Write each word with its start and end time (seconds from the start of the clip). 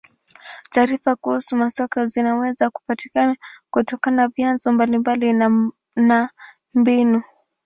Taarifa 0.69 1.15
kuhusu 1.15 1.55
masoko 1.57 2.05
zinaweza 2.05 2.69
kupatikana 2.69 3.35
kutoka 3.71 4.27
vyanzo 4.27 4.71
mbalimbali 4.71 5.33
na 5.33 5.71
na 5.95 6.29
mbinu. 6.73 7.21